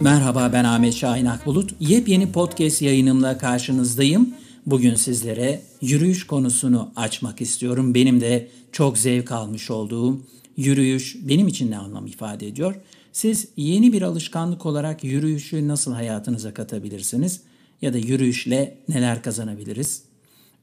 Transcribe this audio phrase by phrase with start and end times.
[0.00, 1.70] Merhaba ben Ahmet Şahin Akbulut.
[1.80, 4.34] Yepyeni podcast yayınımla karşınızdayım.
[4.66, 7.94] Bugün sizlere yürüyüş konusunu açmak istiyorum.
[7.94, 10.20] Benim de çok zevk almış olduğum
[10.56, 12.74] yürüyüş benim için ne anlam ifade ediyor?
[13.12, 17.40] Siz yeni bir alışkanlık olarak yürüyüşü nasıl hayatınıza katabilirsiniz?
[17.82, 20.13] Ya da yürüyüşle neler kazanabiliriz?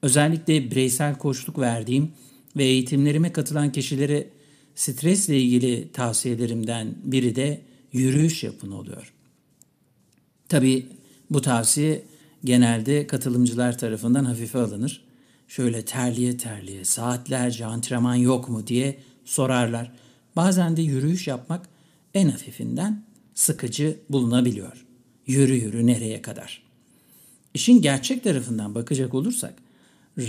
[0.02, 2.12] Özellikle bireysel koçluk verdiğim
[2.58, 4.30] ve eğitimlerime katılan kişilere
[4.76, 7.62] stresle ilgili tavsiyelerimden biri de
[7.94, 9.14] yürüyüş yapın oluyor.
[10.50, 10.88] Tabii
[11.30, 12.04] bu tavsiye
[12.44, 15.04] genelde katılımcılar tarafından hafife alınır.
[15.48, 19.92] Şöyle terliye terliye saatlerce antrenman yok mu diye sorarlar.
[20.36, 21.70] Bazen de yürüyüş yapmak
[22.14, 24.86] en hafifinden sıkıcı bulunabiliyor.
[25.28, 26.64] Yürü yürü nereye kadar?
[27.54, 29.54] İşin gerçek tarafından bakacak olursak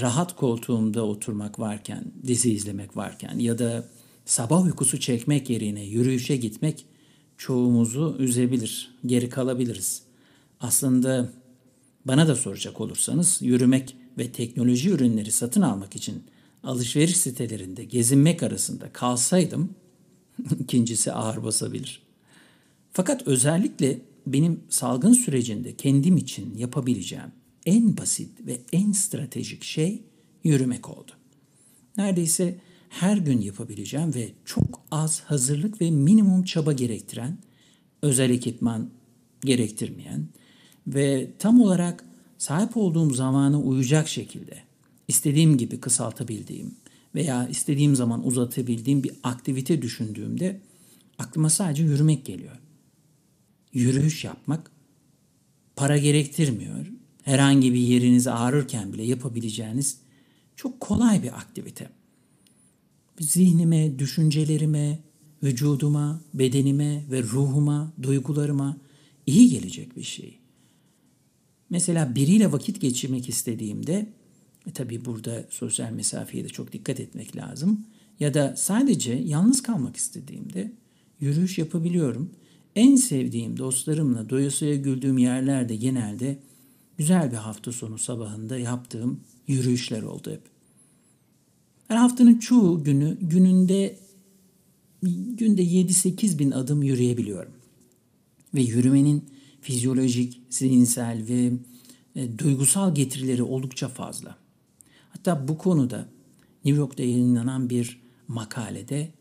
[0.00, 3.88] rahat koltuğumda oturmak varken, dizi izlemek varken ya da
[4.24, 6.86] sabah uykusu çekmek yerine yürüyüşe gitmek
[7.38, 10.02] çoğumuzu üzebilir, geri kalabiliriz.
[10.60, 11.32] Aslında
[12.04, 16.22] bana da soracak olursanız yürümek ve teknoloji ürünleri satın almak için
[16.64, 19.74] alışveriş sitelerinde gezinmek arasında kalsaydım
[20.60, 22.02] ikincisi ağır basabilir.
[22.92, 27.32] Fakat özellikle benim salgın sürecinde kendim için yapabileceğim
[27.66, 30.02] en basit ve en stratejik şey
[30.44, 31.12] yürümek oldu.
[31.96, 37.38] Neredeyse her gün yapabileceğim ve çok az hazırlık ve minimum çaba gerektiren,
[38.02, 38.90] özel ekipman
[39.40, 40.28] gerektirmeyen
[40.86, 42.04] ve tam olarak
[42.38, 44.62] sahip olduğum zamanı uyacak şekilde
[45.08, 46.74] istediğim gibi kısaltabildiğim
[47.14, 50.60] veya istediğim zaman uzatabildiğim bir aktivite düşündüğümde
[51.18, 52.56] aklıma sadece yürümek geliyor.
[53.72, 54.70] Yürüyüş yapmak
[55.76, 56.86] para gerektirmiyor.
[57.22, 59.98] Herhangi bir yeriniz ağrırken bile yapabileceğiniz
[60.56, 61.88] çok kolay bir aktivite.
[63.20, 64.98] Zihnime, düşüncelerime,
[65.42, 68.76] vücuduma, bedenime ve ruhuma, duygularıma
[69.26, 70.38] iyi gelecek bir şey.
[71.70, 74.06] Mesela biriyle vakit geçirmek istediğimde
[74.66, 77.86] e tabii burada sosyal mesafeye de çok dikkat etmek lazım.
[78.20, 80.72] Ya da sadece yalnız kalmak istediğimde
[81.20, 82.30] yürüyüş yapabiliyorum.
[82.76, 86.38] En sevdiğim dostlarımla doyasıya güldüğüm yerlerde genelde
[87.02, 90.42] güzel bir hafta sonu sabahında yaptığım yürüyüşler oldu hep.
[91.88, 93.98] Her haftanın çoğu günü gününde
[95.36, 97.52] günde 7-8 bin adım yürüyebiliyorum.
[98.54, 99.24] Ve yürümenin
[99.60, 101.52] fizyolojik, zihinsel ve
[102.16, 104.38] e, duygusal getirileri oldukça fazla.
[105.10, 106.08] Hatta bu konuda
[106.64, 109.12] New York'ta yayınlanan bir makalede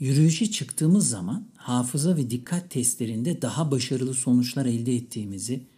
[0.00, 5.71] yürüyüşe çıktığımız zaman hafıza ve dikkat testlerinde daha başarılı sonuçlar elde ettiğimizi,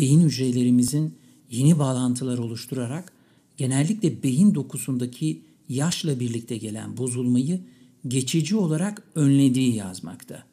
[0.00, 1.14] beyin hücrelerimizin
[1.50, 3.12] yeni bağlantılar oluşturarak
[3.56, 7.60] genellikle beyin dokusundaki yaşla birlikte gelen bozulmayı
[8.08, 10.44] geçici olarak önlediği yazmakta.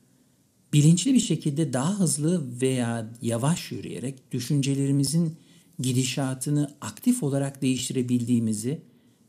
[0.73, 5.35] Bilinçli bir şekilde daha hızlı veya yavaş yürüyerek düşüncelerimizin
[5.79, 8.81] gidişatını aktif olarak değiştirebildiğimizi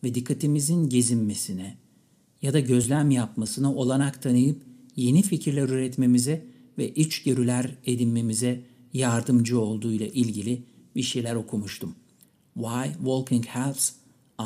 [0.04, 1.76] ve dikkatimizin gezinmesine
[2.42, 4.62] ya da gözlem yapmasına olanak tanıyıp
[4.96, 6.46] yeni fikirler üretmemize
[6.78, 8.60] ve içgörüler edinmemize
[8.92, 10.62] yardımcı olduğu ile ilgili
[10.96, 11.94] bir şeyler okumuştum.
[12.54, 13.92] Why Walking Helps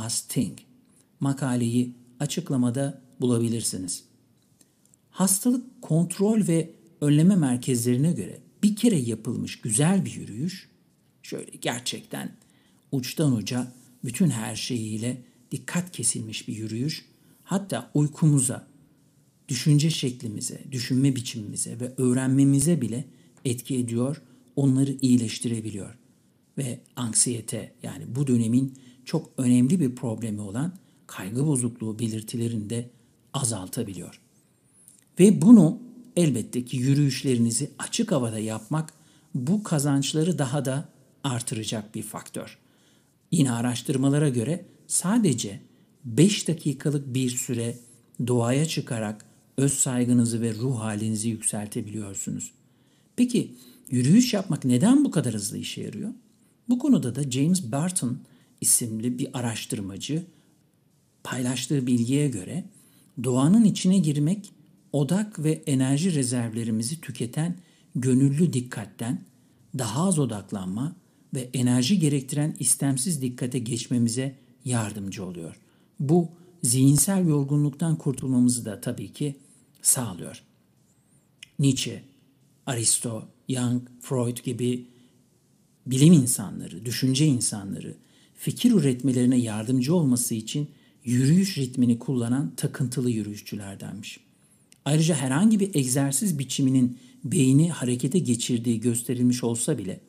[0.06, 0.58] Us Think
[1.20, 4.04] makaleyi açıklamada bulabilirsiniz.
[5.10, 6.70] Hastalık kontrol ve
[7.00, 10.70] önleme merkezlerine göre bir kere yapılmış güzel bir yürüyüş
[11.22, 12.36] şöyle gerçekten
[12.92, 13.72] uçtan uca
[14.04, 17.04] bütün her şeyiyle dikkat kesilmiş bir yürüyüş
[17.44, 18.66] hatta uykumuza,
[19.48, 23.04] düşünce şeklimize, düşünme biçimimize ve öğrenmemize bile
[23.44, 24.22] etki ediyor,
[24.56, 25.98] onları iyileştirebiliyor.
[26.58, 28.74] Ve anksiyete yani bu dönemin
[29.04, 30.72] çok önemli bir problemi olan
[31.06, 32.90] kaygı bozukluğu belirtilerini de
[33.34, 34.20] azaltabiliyor.
[35.20, 35.78] Ve bunu
[36.16, 38.92] elbette ki yürüyüşlerinizi açık havada yapmak
[39.34, 40.88] bu kazançları daha da
[41.24, 42.58] artıracak bir faktör.
[43.30, 45.60] Yine araştırmalara göre sadece
[46.04, 47.76] 5 dakikalık bir süre
[48.26, 49.24] doğaya çıkarak
[49.56, 52.52] öz saygınızı ve ruh halinizi yükseltebiliyorsunuz.
[53.16, 53.54] Peki
[53.90, 56.12] yürüyüş yapmak neden bu kadar hızlı işe yarıyor?
[56.68, 58.18] Bu konuda da James Barton
[58.60, 60.26] isimli bir araştırmacı
[61.24, 62.64] paylaştığı bilgiye göre
[63.24, 64.52] doğanın içine girmek
[64.92, 67.56] odak ve enerji rezervlerimizi tüketen
[67.94, 69.24] gönüllü dikkatten
[69.78, 70.96] daha az odaklanma
[71.34, 75.56] ve enerji gerektiren istemsiz dikkate geçmemize yardımcı oluyor.
[76.00, 76.28] Bu
[76.62, 79.36] zihinsel yorgunluktan kurtulmamızı da tabii ki
[79.82, 80.42] sağlıyor.
[81.58, 82.02] Nietzsche,
[82.66, 84.86] Aristo, Young, Freud gibi
[85.86, 87.94] bilim insanları, düşünce insanları,
[88.34, 90.68] fikir üretmelerine yardımcı olması için
[91.04, 94.20] yürüyüş ritmini kullanan takıntılı yürüyüşçülerdenmiş.
[94.84, 100.00] Ayrıca herhangi bir egzersiz biçiminin beyni harekete geçirdiği gösterilmiş olsa bile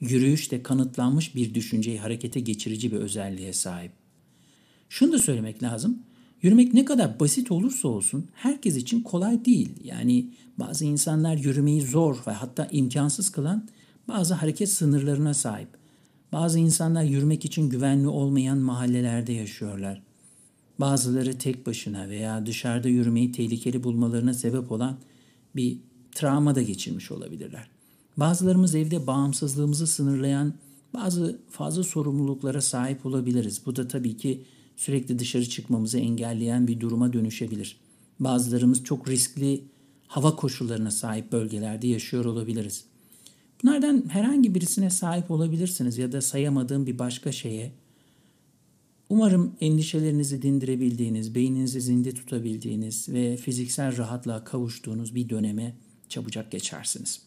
[0.00, 3.92] yürüyüş de kanıtlanmış bir düşünceyi harekete geçirici bir özelliğe sahip.
[4.88, 5.98] Şunu da söylemek lazım.
[6.42, 9.70] Yürümek ne kadar basit olursa olsun herkes için kolay değil.
[9.84, 13.68] Yani bazı insanlar yürümeyi zor ve hatta imkansız kılan
[14.08, 15.68] bazı hareket sınırlarına sahip.
[16.32, 20.02] Bazı insanlar yürümek için güvenli olmayan mahallelerde yaşıyorlar.
[20.78, 24.98] Bazıları tek başına veya dışarıda yürümeyi tehlikeli bulmalarına sebep olan
[25.56, 25.78] bir
[26.14, 27.70] travma da geçirmiş olabilirler.
[28.16, 30.54] Bazılarımız evde bağımsızlığımızı sınırlayan
[30.94, 33.62] bazı fazla sorumluluklara sahip olabiliriz.
[33.66, 34.44] Bu da tabii ki
[34.76, 37.76] sürekli dışarı çıkmamızı engelleyen bir duruma dönüşebilir.
[38.20, 39.64] Bazılarımız çok riskli
[40.06, 42.84] hava koşullarına sahip bölgelerde yaşıyor olabiliriz.
[43.62, 47.72] Bunlardan herhangi birisine sahip olabilirsiniz ya da sayamadığım bir başka şeye.
[49.08, 55.76] Umarım endişelerinizi dindirebildiğiniz, beyninizi zinde tutabildiğiniz ve fiziksel rahatlığa kavuştuğunuz bir döneme
[56.08, 57.22] çabucak geçersiniz.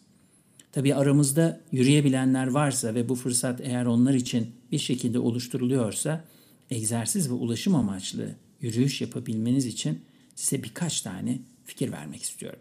[0.72, 6.24] Tabii aramızda yürüyebilenler varsa ve bu fırsat eğer onlar için bir şekilde oluşturuluyorsa
[6.70, 10.00] egzersiz ve ulaşım amaçlı yürüyüş yapabilmeniz için
[10.34, 12.60] size birkaç tane fikir vermek istiyorum.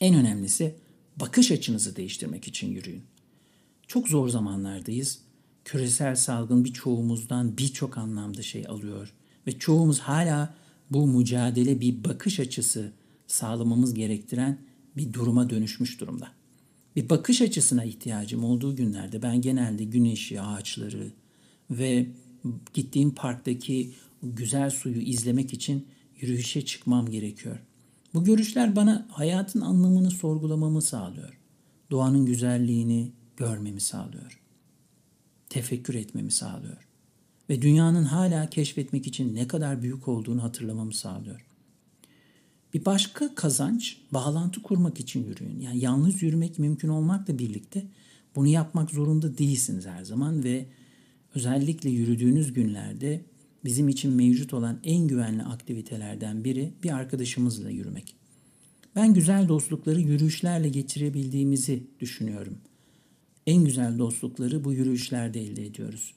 [0.00, 0.74] En önemlisi
[1.16, 3.02] bakış açınızı değiştirmek için yürüyün.
[3.86, 5.18] Çok zor zamanlardayız.
[5.64, 9.14] Küresel salgın birçoğumuzdan birçok anlamda şey alıyor
[9.46, 10.54] ve çoğumuz hala
[10.90, 12.92] bu mücadele bir bakış açısı
[13.26, 14.58] sağlamamız gerektiren
[14.96, 16.28] bir duruma dönüşmüş durumda.
[16.96, 21.12] Bir bakış açısına ihtiyacım olduğu günlerde ben genelde güneşi, ağaçları
[21.70, 22.06] ve
[22.74, 23.92] gittiğim parktaki
[24.22, 25.86] güzel suyu izlemek için
[26.20, 27.58] yürüyüşe çıkmam gerekiyor.
[28.14, 31.38] Bu görüşler bana hayatın anlamını sorgulamamı sağlıyor.
[31.90, 34.40] Doğanın güzelliğini görmemi sağlıyor.
[35.48, 36.88] Tefekkür etmemi sağlıyor.
[37.50, 41.44] Ve dünyanın hala keşfetmek için ne kadar büyük olduğunu hatırlamamı sağlıyor.
[42.74, 45.60] Bir başka kazanç bağlantı kurmak için yürüyün.
[45.60, 47.86] Yani yalnız yürümek mümkün olmakla birlikte
[48.36, 50.66] bunu yapmak zorunda değilsiniz her zaman ve
[51.38, 53.24] özellikle yürüdüğünüz günlerde
[53.64, 58.16] bizim için mevcut olan en güvenli aktivitelerden biri bir arkadaşımızla yürümek.
[58.96, 62.58] Ben güzel dostlukları yürüyüşlerle geçirebildiğimizi düşünüyorum.
[63.46, 66.14] En güzel dostlukları bu yürüyüşlerde elde ediyoruz.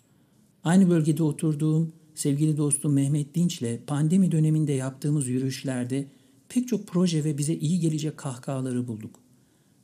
[0.64, 6.08] Aynı bölgede oturduğum sevgili dostum Mehmet Dinç'le pandemi döneminde yaptığımız yürüyüşlerde
[6.50, 9.20] pek çok proje ve bize iyi gelecek kahkahaları bulduk.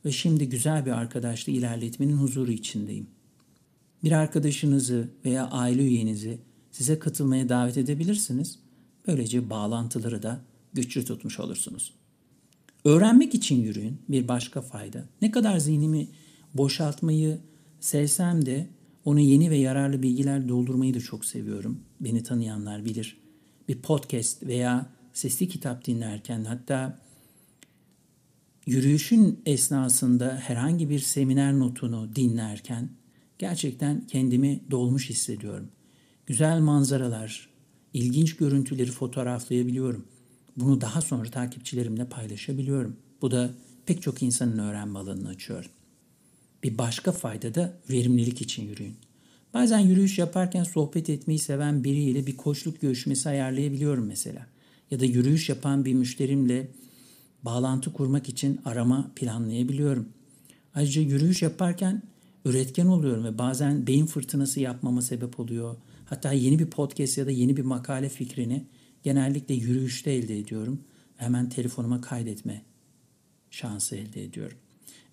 [0.04, 3.17] Ve şimdi güzel bir arkadaşla ilerletmenin huzuru içindeyim.
[4.04, 6.38] Bir arkadaşınızı veya aile üyenizi
[6.72, 8.58] size katılmaya davet edebilirsiniz.
[9.06, 10.40] Böylece bağlantıları da
[10.72, 11.94] güçlü tutmuş olursunuz.
[12.84, 15.04] Öğrenmek için yürüyün bir başka fayda.
[15.22, 16.08] Ne kadar zihnimi
[16.54, 17.38] boşaltmayı
[17.80, 18.66] sevsem de
[19.04, 21.80] onu yeni ve yararlı bilgiler doldurmayı da çok seviyorum.
[22.00, 23.16] Beni tanıyanlar bilir.
[23.68, 26.98] Bir podcast veya sesli kitap dinlerken hatta
[28.66, 32.88] yürüyüşün esnasında herhangi bir seminer notunu dinlerken
[33.38, 35.68] gerçekten kendimi dolmuş hissediyorum.
[36.26, 37.48] Güzel manzaralar,
[37.94, 40.04] ilginç görüntüleri fotoğraflayabiliyorum.
[40.56, 42.96] Bunu daha sonra takipçilerimle paylaşabiliyorum.
[43.22, 43.50] Bu da
[43.86, 45.70] pek çok insanın öğrenme alanını açıyor.
[46.62, 48.96] Bir başka fayda da verimlilik için yürüyün.
[49.54, 54.46] Bazen yürüyüş yaparken sohbet etmeyi seven biriyle bir koçluk görüşmesi ayarlayabiliyorum mesela
[54.90, 56.68] ya da yürüyüş yapan bir müşterimle
[57.42, 60.08] bağlantı kurmak için arama planlayabiliyorum.
[60.74, 62.02] Ayrıca yürüyüş yaparken
[62.48, 65.76] üretken oluyorum ve bazen beyin fırtınası yapmama sebep oluyor.
[66.04, 68.66] Hatta yeni bir podcast ya da yeni bir makale fikrini
[69.02, 70.80] genellikle yürüyüşte elde ediyorum.
[71.16, 72.62] Hemen telefonuma kaydetme
[73.50, 74.58] şansı elde ediyorum.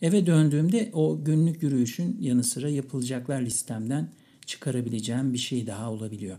[0.01, 4.11] Eve döndüğümde o günlük yürüyüşün yanı sıra yapılacaklar listemden
[4.45, 6.37] çıkarabileceğim bir şey daha olabiliyor.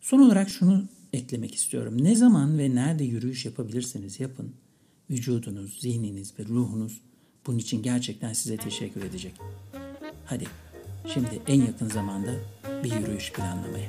[0.00, 2.04] Son olarak şunu eklemek istiyorum.
[2.04, 4.52] Ne zaman ve nerede yürüyüş yapabilirseniz yapın.
[5.10, 7.00] Vücudunuz, zihniniz ve ruhunuz
[7.46, 9.32] bunun için gerçekten size teşekkür edecek.
[10.28, 10.44] Hadi
[11.06, 12.30] şimdi en yakın zamanda
[12.84, 13.88] bir yürüyüş planlamaya.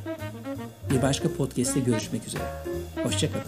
[0.89, 2.43] Bir başka podcast'te görüşmek üzere.
[3.03, 3.45] Hoşçakalın.